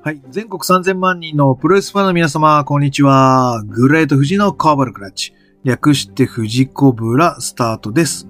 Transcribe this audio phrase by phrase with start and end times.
[0.00, 0.22] はい。
[0.30, 3.64] 全国3000万人のプロレスファンの皆様、こんにちは。
[3.66, 5.34] グレート富士のカーバルクラッチ。
[5.64, 8.28] 略して富士コブラスタートです。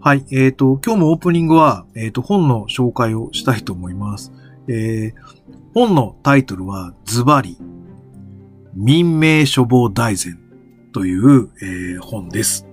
[0.00, 0.26] はい。
[0.32, 4.32] えっ、と、今日もオープニングは、えっ、と、本の紹介をしたいと思います。
[4.66, 5.12] えー、
[5.72, 7.58] 本のタイトルは、ズバリ、
[8.74, 10.40] 民命処方大全
[10.92, 12.66] という、えー本です。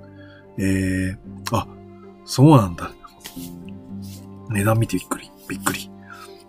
[0.57, 1.17] えー、
[1.55, 1.67] あ、
[2.25, 2.91] そうなんだ。
[4.49, 5.91] 値段見てびっくり、びっくり。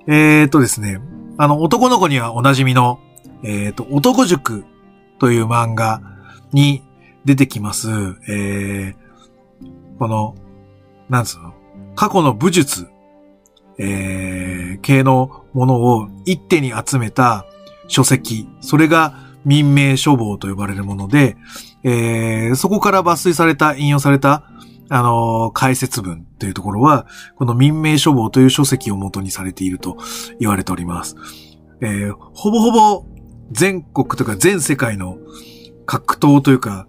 [0.07, 0.99] えーとですね、
[1.39, 3.01] あの、男の子にはおなじみの、
[3.43, 4.65] えーと、男塾
[5.19, 6.01] という漫画
[6.53, 6.83] に
[7.25, 7.89] 出てきます、
[8.29, 8.95] えー、
[9.99, 10.35] この、
[11.09, 11.55] なんつうの、
[11.95, 12.89] 過去の武術、
[13.79, 17.47] えー、系のものを一手に集めた
[17.89, 21.37] 書籍、それが民命書房と呼ばれるもので、
[21.85, 24.45] えー、そこから抜粋された、引用された、
[24.95, 27.07] あの解説文というところは、
[27.37, 29.97] この民命書房という書籍を元にされていると
[30.39, 31.17] 言われております。
[31.81, 33.07] えーほぼほぼ
[33.53, 35.17] 全国とか全世界の
[35.87, 36.87] 格闘というか、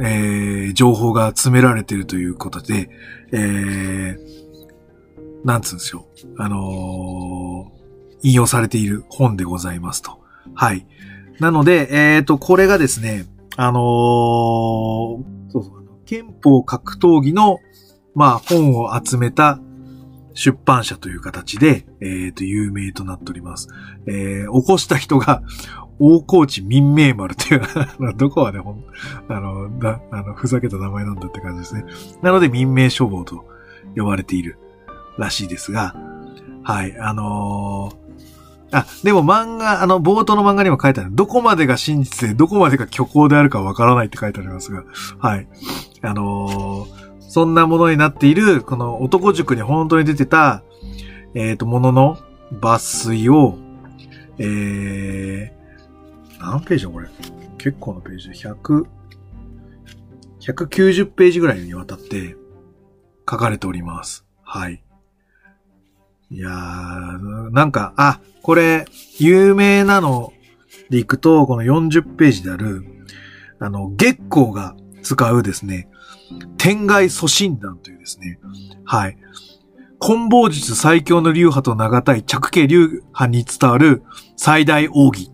[0.00, 2.90] えー情報が詰められているということで、
[3.30, 4.18] えー
[5.44, 6.08] なんつうんですよ。
[6.36, 7.84] あのー
[8.24, 10.18] 引用されている本でございますと。
[10.54, 10.88] はい。
[11.38, 13.80] なので、えっ、と、これがですね、あのー
[15.50, 17.58] そうそう、憲法格闘技の、
[18.14, 19.60] まあ、本を集めた
[20.34, 23.68] 出版社という形で、えっ、と、有名となっております。
[24.06, 25.42] えー起こした人が、
[26.00, 27.62] 大河内民命丸っていう、
[28.16, 28.84] どこまでほん、
[29.28, 31.84] あの、だ、あの、ふざけた名前なんだって感じですね。
[32.20, 33.44] なので、民命処方と
[33.96, 34.58] 呼ばれている
[35.18, 35.94] らしいですが、
[36.64, 38.04] はい、あのー
[38.74, 41.10] あ、でも漫画、あの、冒頭の漫画にも書いてある。
[41.12, 44.82] どこまでが真実で、どこまでが虚構であるかわからないって書いてありますが、
[45.20, 45.46] はい。
[46.04, 50.62] あのーそんなものになっている、この男塾に本当に出てた、
[51.34, 52.18] えっ、と、ものの
[52.52, 53.58] 抜粋を、
[54.38, 57.08] えー、何ページだこれ？
[57.58, 58.86] 結構なページで、100、
[60.40, 62.36] 190ページぐらいにわたって
[63.28, 64.24] 書かれております。
[64.44, 64.84] はい。
[66.30, 68.84] いやー、なんか、あ、これ、
[69.18, 70.32] 有名なの
[70.88, 72.84] でいくと、この40ページである、
[73.58, 75.88] あの、月光が使うですね、
[76.56, 78.38] 天外祖神団というですね、
[78.84, 79.16] はい。
[79.98, 84.02] 棍棒術最強の流派と名がたい着家流派に伝わる
[84.36, 85.30] 最大奥義。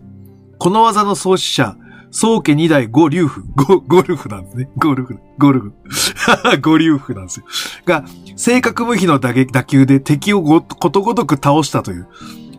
[0.57, 1.75] この技の創始者、
[2.11, 4.69] 宗家二代五流夫、ゴゴルフなんですね。
[4.77, 5.73] ゴルフ、ゴルフ。
[6.61, 7.45] 五流夫なんですよ。
[7.85, 12.07] が、正確無比の打撃打球で敵をごことごとく倒したという。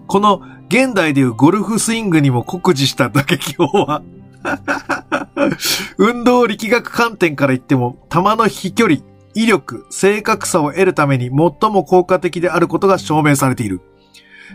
[0.06, 4.02] この現代でいうゴルフスイングにも酷似した打撃法は、
[5.98, 9.00] 運動力学観点から言っても、球の飛距離、
[9.34, 13.80] 威力、正確さを得るために最も効果的であることが証明されている。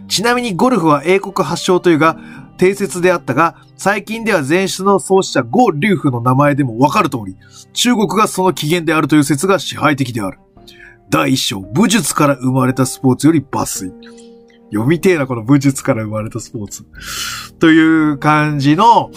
[0.08, 2.18] ちなみにゴルフは英国発祥というが、
[2.58, 7.36] 定説であったが、最近では前出の創始者ゴー・リュウフの名前でもわかる通り、
[7.74, 10.40] 中国がその起源であるという説が支配的である。
[11.10, 13.94] 第一章、武術から生まれたスポーツより抜粋。
[14.72, 16.86] 読みてえな、この武術から生まれたスポーツ。
[17.60, 19.12] という感じの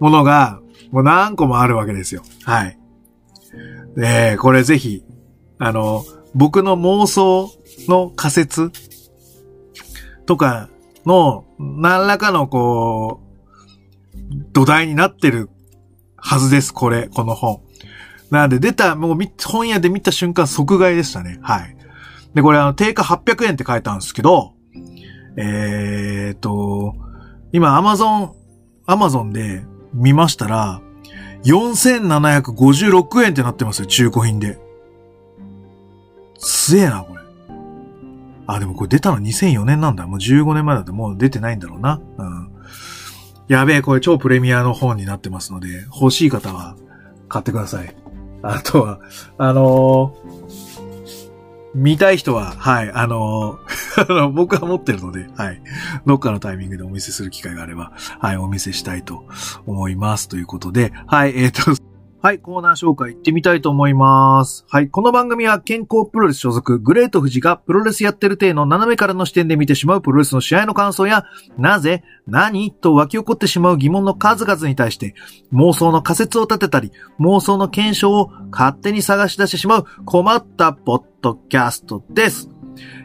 [0.00, 0.60] ものが、
[0.90, 2.22] もう何個もあるわけですよ。
[2.44, 2.78] はい。
[3.98, 5.04] えー、これぜひ、
[5.58, 6.04] あの、
[6.34, 7.50] 僕の妄想
[7.88, 8.70] の仮説
[10.26, 10.68] とか
[11.06, 13.28] の何らかのこう、
[14.52, 15.48] 土台になってる
[16.16, 17.62] はずです、これ、この本。
[18.30, 21.38] なので出た、もうみ本屋で見た瞬間即買いでしたね。
[21.40, 21.76] はい。
[22.34, 24.52] で、これあの、定価800円って書いたんですけど、
[25.36, 26.94] えーっと、
[27.52, 28.34] 今アマゾン、
[28.86, 29.62] アマゾンで
[29.92, 30.80] 見ましたら、
[31.44, 34.58] 4756円ってなってますよ、中古品で。
[36.38, 37.22] すえな、これ。
[38.46, 40.06] あ、でもこれ出たの2004年なんだ。
[40.06, 42.00] もう15年前だともう出てないんだろうな。
[42.16, 42.50] うん。
[43.48, 46.76] やべえ、これ超プレミアの本になってますので、欲しい方は
[47.28, 47.94] 買ってください。
[48.42, 49.00] あとは、
[49.36, 50.37] あのー
[51.74, 53.58] 見たい人は、はい、あの
[53.96, 55.60] ー僕は持ってるので、はい。
[56.06, 59.24] どっかのタイミングでお見せする機会があれば、はい、お見せしたいと
[59.66, 60.28] 思います。
[60.28, 61.62] ということで、はい、えっ、と、
[62.20, 64.66] はい、コーナー紹介行ってみたいと思います。
[64.68, 71.26] はい、この番組は健康プロレス所属、グレート富士がプロレスやってる体の斜めからの視点で見てしまうプロレスの試合の感想や、
[71.58, 75.14] なぜ、何と湧き起こってしまう疑問の数々に対して、
[75.52, 82.50] 妄想の仮説を立てたり、妄想の検証を勝手に探し出してしまう困ったポッドキャストです。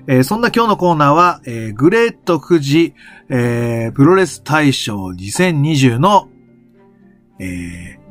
[0.07, 2.95] えーそんな今日のコーナーは、えーグレート富士、
[3.30, 6.30] えープロレス大賞2020の、
[7.38, 8.03] えー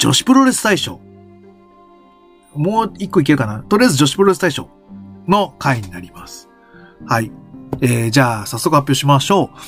[0.00, 0.98] 女子プロレス大賞。
[2.54, 3.62] もう一個いけるかな？
[3.62, 4.70] とりあえず女子プロレス大賞
[5.28, 6.48] の回になります。
[7.06, 7.30] はい。
[7.82, 9.58] えーじゃあ、早速発表しましょう。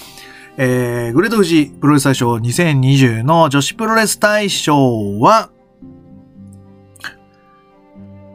[0.56, 5.50] えー、グレート富士プロレス大賞2020の女子プロレス大賞は、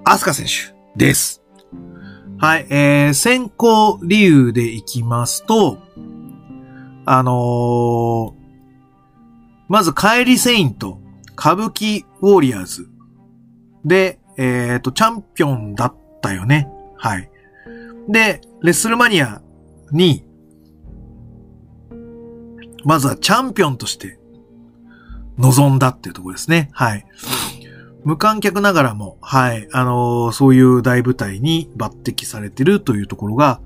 [0.06, 1.42] アスカ選手です。
[2.38, 5.80] はい、えー、選考理由でいきますと、
[7.06, 8.34] あのー、
[9.68, 11.02] まず、帰りセイント、
[11.38, 12.89] 歌舞伎ウォリアーズ
[13.86, 16.68] で、えっ、ー、と、チャンピオンだったよね。
[16.98, 17.30] はい。
[18.10, 19.42] で、レッスルマニア
[19.92, 20.25] に、
[22.84, 24.19] まずはチャンピオンとして
[25.38, 26.69] 望んだっていうところですね。
[26.74, 27.06] はい。
[28.04, 33.60] 無観客ながらも、はい、あのー、そういう大舞台に抜擢されてるというところが、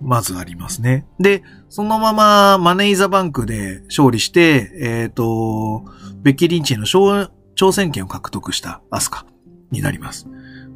[0.00, 1.06] まずありますね。
[1.18, 5.84] で、そのままマネーザバンクで勝利して、えっ、ー、と、
[6.22, 7.28] ベッキー・リンチへの挑
[7.72, 9.26] 戦権を獲得したアスカ
[9.70, 10.26] になります。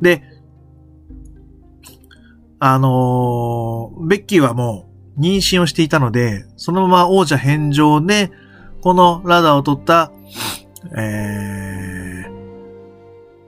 [0.01, 0.23] で、
[2.59, 8.31] あのー、ベッキーはもう妊娠をしていたので、そのまま王者返上で、
[8.81, 10.13] このラダーを取った、
[10.97, 12.31] えー、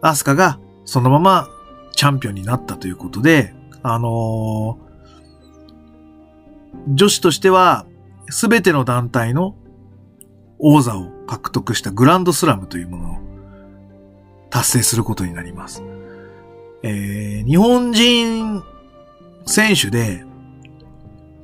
[0.01, 1.49] アスカがそのまま
[1.93, 4.86] チャンピオンになったということで、あのー、
[6.89, 7.87] 女子としては、
[8.29, 9.55] すべての団体の
[10.59, 13.19] 王座を獲得したグランドスラムというものを
[14.51, 15.83] 達成することになります。
[16.83, 18.63] えー、日本人
[19.45, 20.25] 選手で、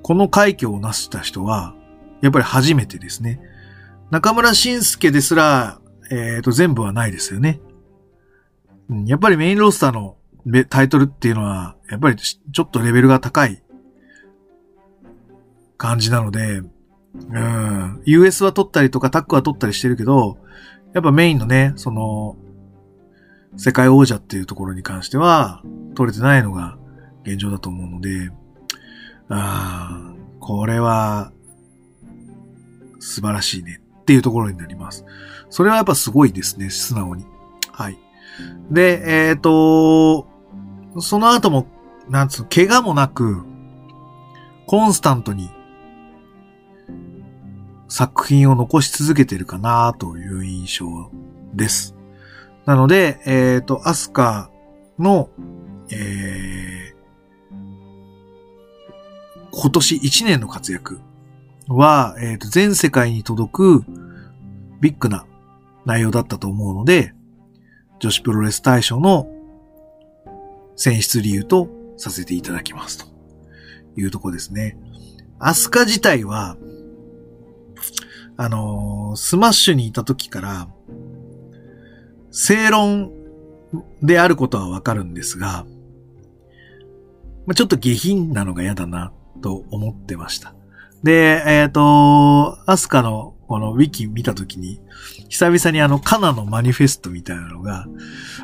[0.03, 1.75] この快挙を成した人は、
[2.21, 3.41] やっぱり初めてですね。
[4.11, 5.81] 中村晋介ですら、
[6.11, 7.61] えっ、ー、と、全部はないですよね。
[9.07, 10.17] やっぱりメインロースターの
[10.69, 13.63] タイトルっていうのは、やっぱりちょっとレベルが高い
[15.83, 16.63] 感じなので、
[17.15, 20.39] うん、US は取ったりとかタックは取ったりしてるけど、
[20.95, 22.37] やっぱメインのね、その、
[23.57, 25.61] 世界王者っていうところに関しては、
[25.97, 26.79] 取れてないのが
[27.25, 28.31] 現状だと思うので、
[29.29, 31.33] ああこれは、
[33.01, 35.05] 素晴らしいねっていうところになります。
[35.51, 37.27] それはやっぱすごいですね、素直に。
[37.73, 37.99] はい。
[38.71, 40.29] で、えっ、ー、と、
[41.01, 41.67] その後も、
[42.09, 43.43] なんつう、怪我もなく、
[44.69, 45.51] コンスタントに
[47.93, 51.11] 作品を残し続けてるかなという印象
[51.53, 51.95] です。
[52.65, 54.51] なので、えっ、ー、と、アスカ
[54.99, 55.29] の、
[55.91, 56.95] えー、
[59.51, 61.01] 今年1年の活躍
[61.69, 63.85] は、えっ、ー、と、全世界に届く
[64.81, 65.27] ビッグな
[65.85, 67.13] 内容だったと思うので、
[68.01, 69.29] 女子プロレス大賞の
[70.77, 71.69] 選出理由と
[71.99, 73.05] させていただきますと
[74.01, 74.79] いうとこですね。
[75.39, 76.57] アスカ自体は、
[78.37, 80.69] あのー、スマッシュにいた時から、
[82.31, 83.13] 正論
[84.03, 85.67] であることはわかるんですが、
[87.47, 89.13] まちょっと下品なのが嫌だな
[89.43, 90.55] と思ってました。
[91.03, 94.81] で、えっ、ー、と、アスカのこのウィキ見たときに、
[95.29, 97.87] 久々にあのカナのマニフェストみたいなのが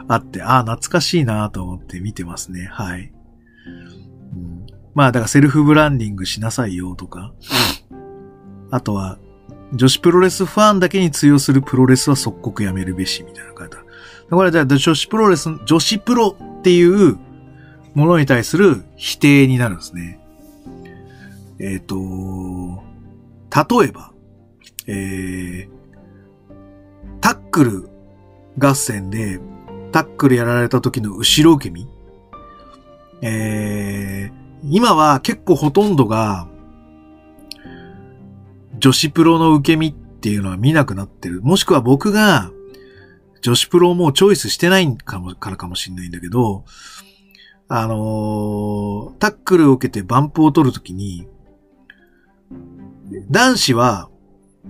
[0.08, 2.67] あって、ああ、懐かしいなと思って見てますね。
[2.67, 3.12] はい。
[4.94, 7.32] まあ、だからセルフブランディングしなさいよとか、
[8.70, 9.19] あとは、
[9.72, 13.78] 女子プロレスファンだけに通用するプロレスは即刻やめるべし、みたいな方。
[14.30, 17.18] これじゃあ女子プロレス、女子プロっていう
[17.94, 20.20] ものに対する否定になるんですね。
[21.58, 22.82] えっ、ー、と、
[23.78, 24.12] 例えば、
[24.87, 25.68] えー、
[27.20, 27.88] タックル
[28.58, 29.40] 合戦で、
[29.92, 31.88] タックルやられた時の後ろ受け身
[33.20, 36.48] えー、今は結構ほとんどが、
[38.78, 41.42] 女子プロの受け身っていうのは見なくなってる。
[41.42, 42.50] もしくは僕が、
[43.40, 46.64] 女子プロをもうチョイスしてないかも、からかもしれないんだけど、
[47.68, 51.28] あのー、タックルを受けてバンプを取るときに、
[53.30, 54.08] 男子は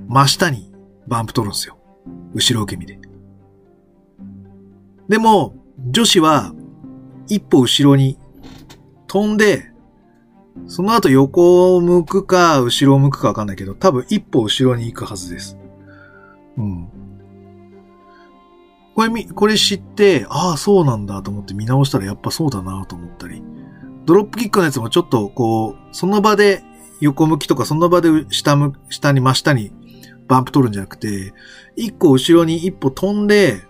[0.09, 0.73] 真下に
[1.07, 1.79] バンプ取るんですよ。
[2.35, 2.99] 後ろ受け身で。
[5.09, 5.55] でも、
[5.91, 6.53] 女子は
[7.29, 8.19] 一歩後ろに
[9.07, 9.68] 飛んで、
[10.67, 15.57] その後横を向くか後ろを向くかわかんないけど、多分一歩後ろに行くはずです。
[16.57, 16.89] うん。
[18.95, 23.43] これみ、これ知って、ああ、そうなんだと思って見直したらやっぱそうだなと思ったり。
[24.05, 26.63] ドロップキックのやつもちょっとこう、その場で
[27.01, 29.71] 横向きとかその場で下向、下に真下に
[30.27, 31.33] バンプ取るんじゃなくて、
[31.77, 33.63] 一個後ろに一歩飛んで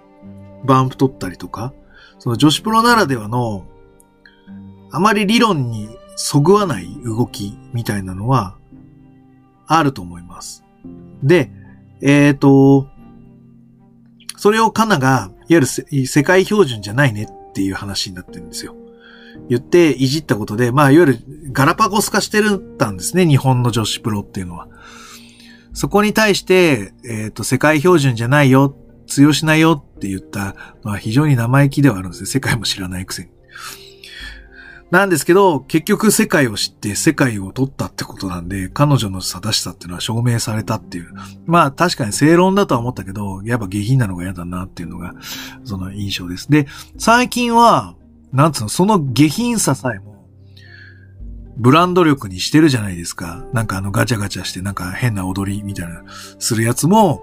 [0.64, 1.75] バンプ取ったりとか、
[2.18, 3.66] その女子プロならではの、
[4.90, 5.88] あまり理論に
[6.20, 8.56] そぐわない動きみたいなのは、
[9.68, 10.64] あると思います。
[11.22, 11.52] で、
[12.02, 12.88] えっ、ー、と、
[14.37, 18.75] それをカナが、いわゆる世界標準じゃないねっていう話になってるんですよ。
[19.48, 21.18] 言っていじったことで、まあ、いわゆる
[21.52, 24.66] ガラパゴス化してるたんですね、日本の女子プロっていうのは。
[25.72, 32.26] そこに対して、えっ、ー、と、世界標準じゃないよ、通用しないよって言ったのは非常に生意気ではあるんですよ。
[32.26, 33.38] 世界も知らないくせに。
[34.90, 41.12] なんですけど、結局世界を知って世界を取ったってことなんで、彼女の正しさっていうのは証明されたっていう。
[41.47, 45.14] まあ確かに正論だとは思ったけど、やっぱ下品なのが嫌だなっていうのが、
[45.64, 46.50] その印象です。
[46.50, 46.66] で、
[46.97, 47.97] 最近は、
[48.33, 50.26] なんつうの、その下品ささえも、
[51.59, 53.45] ブランド力にしてるじゃないですか。
[53.52, 56.04] なんかあのガチャガチャしてなんか変な踊りみたいな
[56.38, 57.21] するやつも、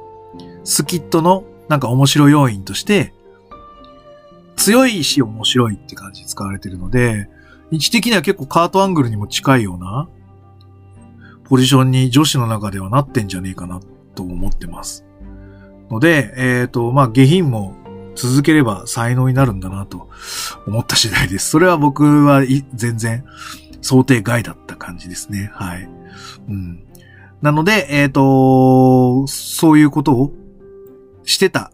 [0.64, 3.12] スキットのなんか面白要因として、
[4.56, 7.30] 強いし面白いって感じで使われてるので、
[7.72, 10.08] 位置的には結構カートアングルにも近いような
[11.46, 13.80] ポジションに女子の中ではなってんじゃねえかな
[14.16, 15.06] と思ってます。
[15.90, 17.76] ので、えっ、ー、と、まあ、下品も
[18.16, 20.10] 続ければ才能になるんだなと
[20.66, 21.50] 思った次第です。
[21.50, 22.44] それは僕は
[22.74, 23.26] 全然
[23.82, 25.52] 想定外だった感じですね。
[25.54, 25.90] はい。
[26.50, 26.86] うん。
[27.42, 30.34] なので、えっ、ー、と、そういうことを
[31.24, 31.72] してた、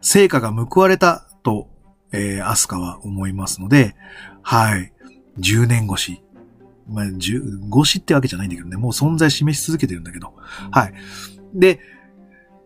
[0.00, 1.68] 成果が報われたと、
[2.10, 3.94] えー、アスカは思いますので、
[4.42, 4.91] はい。
[5.38, 6.22] 10年越し。
[6.88, 10.34] まあ、10、越しってわけじゃないんだけどね、もう存在示し続けてるんだけど。
[10.70, 10.94] はい。
[11.54, 11.80] で、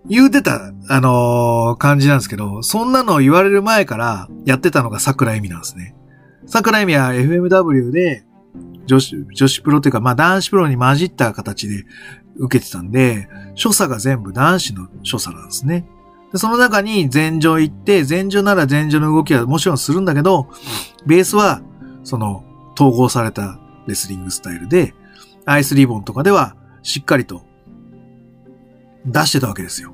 [0.08, 5.94] 言うてた、あのー、感じなんですけど、そんなのを言われる前からやってたのが桜井美なんですね。
[6.46, 8.25] 桜井美は FMW で
[8.87, 11.85] 女子、女子プロというか、まあ男子プロに混じった形で
[12.37, 15.87] 受けてたんで、所作が全部男子の所作なんですね。
[16.32, 20.49] でその中に前場行って、前場なら前場の動きはもちろんするんだけど、
[21.04, 21.62] ベースは、
[22.04, 22.44] その、
[22.76, 24.95] 統合されたレスリングスタイルで、
[25.45, 27.42] アイスリボンとかではしっかりと
[29.06, 29.92] 出してたわけですよ。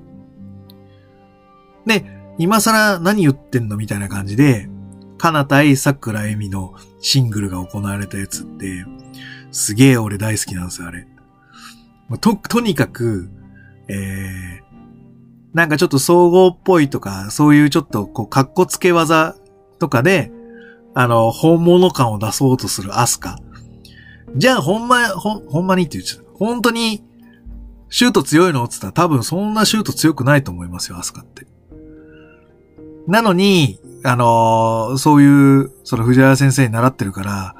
[1.86, 2.04] で、
[2.38, 4.68] 今更何言ってんのみたいな感じで、
[5.18, 8.84] かな対桜恵美のシングルが行われたやつって、
[9.52, 11.06] すげえ俺大好きなんですよ、あれ。
[12.20, 13.30] と、とにかく、
[13.88, 14.62] えー、
[15.54, 19.36] なんかちょっと総合っぽいとか、そういうちょっとこう、格好つけ技
[19.78, 20.32] とかで、
[20.94, 23.38] あの、本物感を出そうとするアスカ。
[24.36, 26.30] じゃあ、ほんま、ほん、ほんまにって言っちゃった。
[26.34, 27.02] 本当に、
[27.88, 28.64] シュート強いの？
[28.64, 31.46] って言ったら多分そんなシュート強くないと思いますよ、アスカって。
[33.06, 37.54] なのに、あのー、そういう、その藤原先生に習ってるから、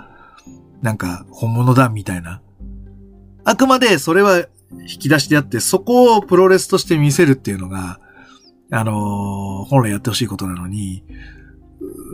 [0.81, 2.41] なんか、本物だ、みたいな。
[3.45, 4.47] あくまでそれは
[4.89, 8.01] 引き出しであって、そこをプロレスとして見せるっていうのが、
[8.71, 11.05] あのー、本来やってほしいことなのに、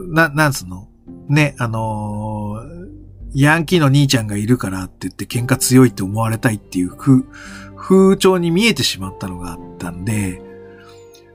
[0.08, 0.87] な、なんつうの？
[1.28, 2.88] ね、あのー、
[3.34, 7.22] ヤンキーの兄ちゃんがいるからって言って喧嘩強いって思われたいっていう風、
[7.76, 10.42] 風潮に見えてしまったのがあったんで、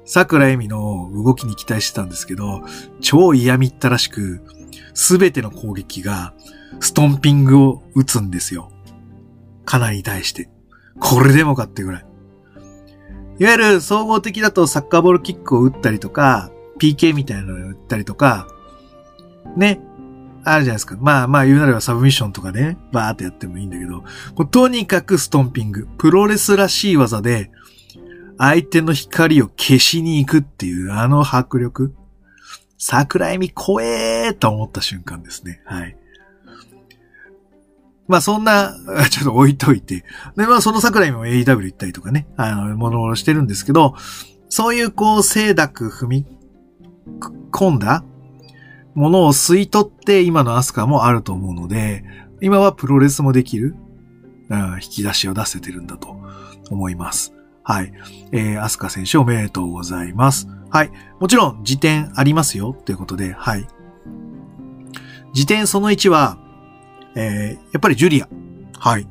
[0.06, 2.64] 桜恵美の動きに期待してたんですけど、
[3.00, 4.42] 超嫌みったらしく、
[4.94, 6.34] すべての攻撃が
[6.80, 8.72] ストンピングを打つんですよ。
[9.66, 10.50] カナに対して。
[11.00, 12.06] これでもかってぐらい。
[13.40, 18.48] いわゆる総合的だとサッカーボールキックを打ったりとか、PK みたいなのを打ったりとか、
[19.58, 19.80] ね。
[20.46, 20.98] あるじゃないですか。
[21.00, 24.04] まあまあ言うなればサブミッションとかね、バーってやってもいいんだけど、
[24.46, 25.88] とにかくストンピング。
[25.98, 27.50] プロレスらしい技で、
[28.38, 31.94] 相手の光を消しに行くっていうあの迫力。
[32.78, 35.62] 桜井美怖えーと思った瞬間ですね。
[35.66, 35.98] はい。
[38.08, 38.76] まあそんな、
[39.10, 40.04] ちょっと置いといて。
[40.36, 43.96] で、まあその桜井も AW 行ったりとかね、あの、ものものしてるんですけど、
[44.50, 46.26] そういうこう、清濁踏み
[47.52, 48.04] 込んだ
[48.96, 52.04] ものを吸い取って今のアスカもあると思うので、
[52.42, 53.76] 今はプロレスもできる、
[54.50, 56.16] うん、引き出しを出せてるんだと
[56.70, 57.34] 思います。
[57.64, 57.94] はい。
[58.32, 60.48] えー、アスカ選手おめでとうございます。
[60.70, 60.92] はい。
[61.20, 62.74] もちろん、辞典ありますよ。
[62.74, 63.68] ということで、はい。
[65.34, 66.38] 辞典その1は、
[67.16, 68.28] えー、やっぱりジュリア。
[68.78, 69.08] はい。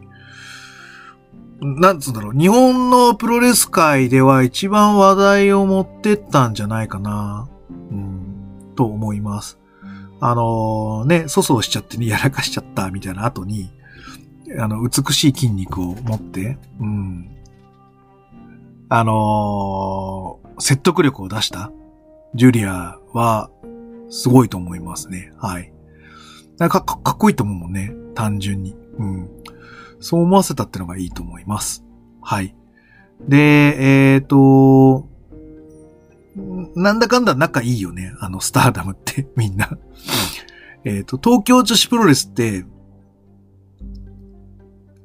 [1.60, 2.32] なんつうんだろう。
[2.34, 7.48] 日本のプロレス界では一番話題を持ってったんじゃないかな。
[7.70, 9.61] うん、と思います。
[10.24, 13.72] あの、ね、粗相しちゃってね、やらかしちゃったみたいな後に、
[14.56, 17.36] あの、美しい筋肉を持って、うん。
[18.88, 21.72] あのー、説得力を出した
[22.36, 23.50] ジュリアは、
[24.10, 25.32] すごいと思いますね。
[25.38, 25.72] はい。
[26.56, 27.92] かかかっこいいと思うもんね。
[28.14, 28.76] 単純に。
[28.98, 29.30] うん。
[29.98, 31.84] そう思わせたってのがいいと思います。
[32.20, 32.54] はい。
[33.26, 35.08] で、えっ、ー、と、
[36.34, 38.14] なんだかんだ仲いいよね。
[38.20, 39.70] あの、スターダムって みんな。
[40.84, 42.64] えっと、東京女子プロレスって、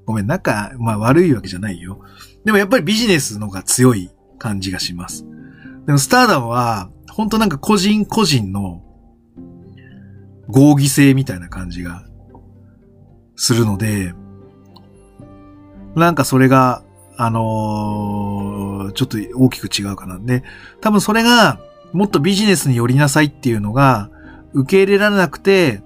[0.06, 2.00] ごめん、仲、まあ悪いわけじゃないよ。
[2.46, 5.26] でもやっぱりビジネスのが強い感じがします。
[5.86, 8.84] でもスターダムは、ほんとなんか個人個人の
[10.48, 12.06] 合議性みたいな感じが
[13.36, 14.14] するので、
[15.96, 16.84] なんかそれが、
[17.18, 20.20] あのーちょっと大きく違うかな。
[20.20, 20.44] で、
[20.82, 21.60] 多分それが、
[21.94, 24.10] もっとビジネスに寄りなさいっていうのが、
[24.54, 25.82] 受け入れられなくて、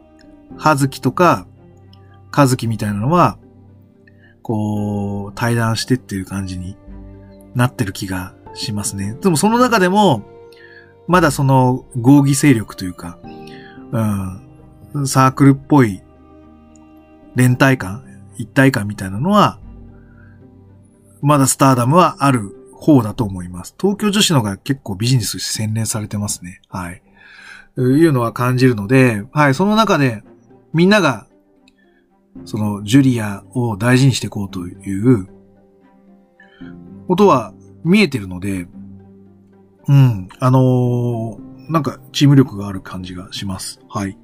[0.58, 1.46] はずきとか、
[2.32, 3.38] かずきみたいなのは、
[4.42, 6.78] こう、対談してっていう感じに
[7.56, 9.18] なってる気がしますね。
[9.22, 10.24] でもその中でも、
[11.08, 13.20] まだその合議勢力というか、
[14.94, 16.02] うん、サークルっぽい
[17.36, 18.06] 連帯感、
[18.38, 19.60] 一体感みたいなのは、
[21.22, 23.76] まだスターダムはある方だと思います。
[23.80, 26.62] 東京女子の方が結構ビジネスして洗練されてますね。
[26.70, 27.02] はい。
[27.78, 30.24] いうのは感じるので、はい、その中で
[30.74, 31.28] みんなが、
[32.46, 35.28] そのジュリアを大事にしていこうという
[37.08, 38.68] ことは見えてるので、
[39.88, 43.80] うん、あのーなんかチーム力がある感じがします。
[43.88, 44.18] はい。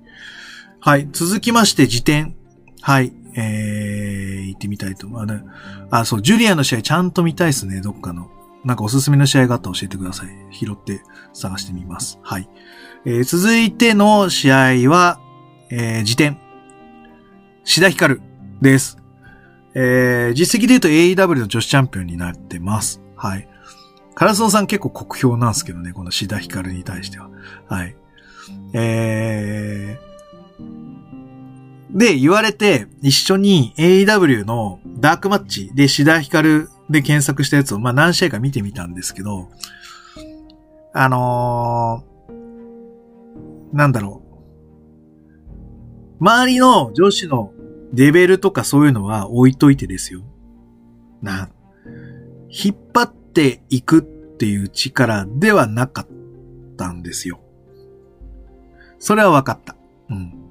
[0.80, 2.36] はい、続きまして辞典。
[2.82, 5.46] はい、えー、行ってみたいと思う。
[5.92, 8.30] あ、そう、ジュリアの試合ちゃんと見たいですね、どっかの。
[8.66, 10.30] なんかおすすめの試合があったら教えてください。
[10.52, 11.02] 拾って
[11.34, 12.20] 探してみます。
[12.24, 12.50] はい。
[13.06, 15.20] えー続いての試合は、
[15.70, 16.38] えー、辞典。
[17.64, 18.22] 志田ヒカル
[18.62, 18.98] です。
[19.76, 23.02] えー、実績で言うと AEW の女子チャンピオンになってます。
[23.16, 23.48] はい。
[24.16, 27.30] カラスノさん結構酷評なんですけどね、この志田ヒカルに対しては。
[27.68, 27.96] はい。
[28.74, 30.07] えー、
[31.90, 39.50] で、言われて、一緒に AEW のダークマッチで志田ヒカルで検索したやつを、まあ何試合か見てみたんですけど、
[40.94, 44.28] あのー、なんだろう。
[46.20, 47.54] 周りの女子の
[47.94, 50.24] レベルとかそういうのは置いといてですよ。
[51.22, 51.50] な、
[52.50, 56.08] 引っ張っていくっていう力ではなかっ
[56.78, 57.40] たんですよ。
[59.00, 59.76] それは分かった。
[60.10, 60.47] うん。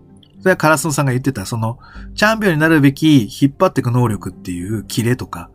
[0.47, 1.81] それはカラスノさんが言ってた、その、
[2.15, 5.51] チャンピオンになるべき引っ張っていく能力っていうキレとか、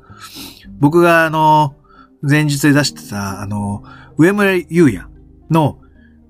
[0.81, 1.75] 僕があの、
[2.21, 3.85] 前日で出してた、あの、
[4.17, 5.07] 上村優也
[5.49, 5.79] の、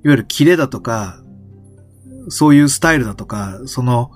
[0.04, 1.24] いわゆるキレだとか、
[2.30, 4.12] そういうスタイルだとか、その、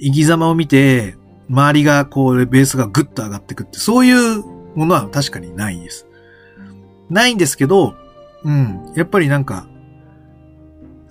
[0.00, 1.18] 生き様を見て、
[1.50, 4.42] 周りがこう、ベースがグッと上がってくって、そういう
[4.76, 6.06] ものは確かにないです。
[7.10, 7.96] ないんですけど、
[8.44, 9.68] うん、やっぱりなんか、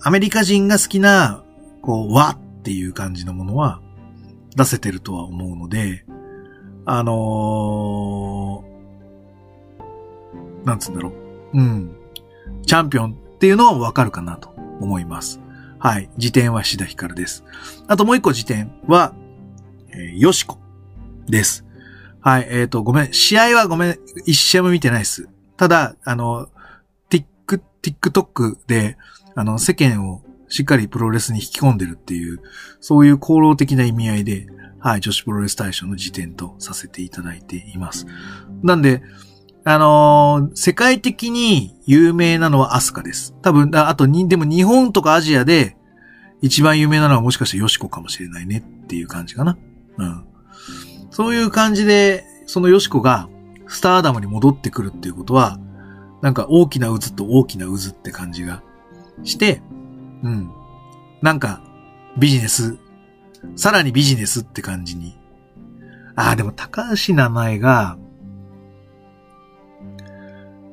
[0.02, 1.44] アメリカ人が好きな、
[1.80, 3.82] こう、和っっていう感じのものは
[4.56, 6.06] 出せてるとは思うので、
[6.86, 11.12] あのー、なんつうんだろ
[11.52, 11.58] う。
[11.58, 11.94] うん。
[12.64, 14.48] チャンピオンっていうのはわかるかなと
[14.80, 15.42] 思います。
[15.78, 16.08] はい。
[16.16, 17.44] 辞典は志田ヒカルです。
[17.86, 19.14] あともう一個辞典は、
[19.90, 20.56] えー、よしこ
[21.28, 21.66] です。
[22.22, 22.46] はい。
[22.48, 23.12] えっ、と、ごめん。
[23.12, 23.98] 試合はごめん。
[24.24, 25.28] 一試合も見てないです。
[25.58, 26.48] ただ、あの、
[27.10, 28.96] ティック、TikTok で、
[29.34, 32.40] あの、世間をしっかりプロレスに引き込んでるっていう、
[32.80, 34.46] そういう功労的な意味合いで、
[34.78, 38.06] はい、女子プロレス大賞の辞典とさせていただいています。
[38.62, 39.02] なんで、
[39.64, 43.34] あのー世界的に有名なのはアスカです。
[43.40, 45.76] 多分、あとに、でも日本とかアジアで
[46.42, 49.56] 一番有名なのはもしかしてヨシコかもしれないねっていう感じかな。
[49.96, 50.24] うん。
[51.10, 53.30] そういう感じで、そのヨシコが
[53.66, 55.58] スターダムに戻ってくるっていうことは、
[56.20, 58.62] なんか大きな渦と大きな渦って感じが
[59.22, 59.62] して、
[60.24, 60.50] うん。
[61.22, 61.60] なんか
[62.18, 62.78] ビジネス、
[63.56, 65.16] さらにビジネスって感じに。
[66.16, 67.96] ああ、でも高橋名前が、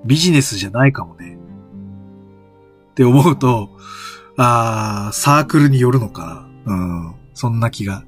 [0.05, 1.37] ビジネスじゃないかもね。
[2.91, 3.69] って思うと、
[4.37, 6.47] ああ、サークルによるのか。
[6.65, 7.15] うん。
[7.33, 8.03] そんな気が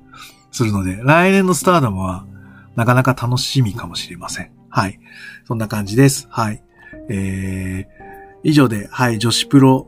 [0.51, 2.25] するので、来年のスターダムは、
[2.75, 4.51] なかなか楽しみかもしれません。
[4.69, 4.99] はい。
[5.45, 6.27] そんな感じです。
[6.29, 6.63] はい。
[7.09, 8.03] えー、
[8.43, 9.87] 以上で、はい、女子プロ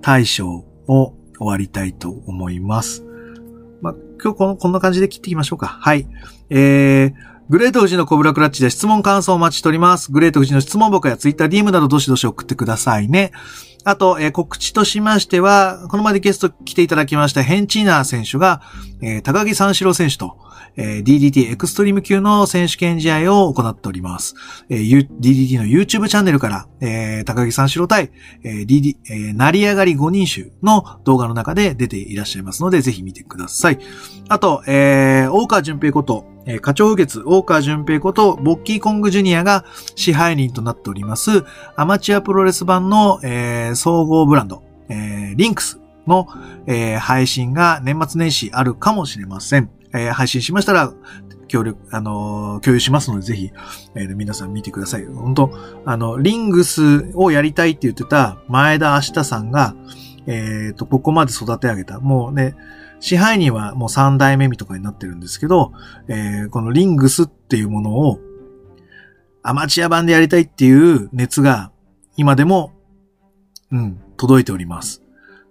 [0.00, 3.04] 大賞を終わりたいと思います。
[3.80, 5.66] まあ、今日この、こんな感じで切っていきましょうか。
[5.66, 6.06] はい。
[6.50, 7.14] えー、
[7.50, 10.10] グレート富士のコブラクラッチで質問感想をお待ちしております。
[10.10, 13.32] グレート富士の質問箱やツイッター DM などどしどし送ってくださいね。
[13.84, 18.62] あと、えー告知としましては、この前でゲスト来ていただきましたヘンチーナー選手が、
[19.02, 20.38] えー高木三四郎選手と、
[20.76, 24.34] えー DDT エクストリーム級の選手権試合を行っております。
[24.70, 28.10] えー DDT の YouTube チャンネルから、えー高木三四郎対、
[28.42, 33.78] えー DD、えー成り上がり5人衆の動画の中で出ていらっしゃいますので、ぜひ見てください。
[34.28, 39.64] あと、えー、大川淳平こと、えー課長月大川淳平こと、ボッキーコングジュニアが
[39.96, 41.44] 支配人となっております、
[41.76, 46.26] アマチュアプロレス版の、えー総合ブランド、えーリングスの、
[46.66, 49.70] えー配信が年末年始あるかもしれません。
[49.94, 50.92] えー配信しましたら、
[51.48, 53.50] 協力、あのー共有しますので、ぜひ、
[53.94, 55.06] えー皆さん見てください。
[55.06, 55.50] 本当
[55.84, 59.74] あの、リングスをやりたいって言ってた前田日明さんが、
[60.26, 62.00] えっ、と、ここまで育て上げた。
[62.00, 62.56] もうね、
[63.00, 65.72] 支配人はもう三代目みとかになってるんですけど、
[66.08, 68.18] えーこのリングスっていうものを、
[69.42, 71.70] アマチュア版でやりたいっていう熱が
[72.16, 72.72] 今でも、
[73.70, 75.02] うん、届いております。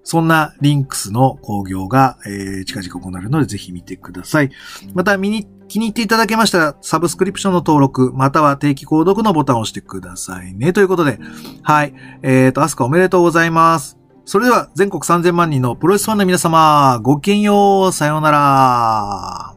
[0.04, 4.52] そんなリンクスの工業が、えー、近々行われるのでぜひ見てください。
[4.94, 10.74] また、見に、気に入っていただけましたら、サブスクリプションの登録、または定期購読のボタンを押してくださいね。
[10.74, 11.20] ということで、
[11.62, 11.94] はい。
[12.22, 14.03] えっ、ー、と、アスカおめでとうございます。
[14.26, 19.53] それでは、全国3000万人のプロレスファンの皆様、ごきげんよう、さようなら。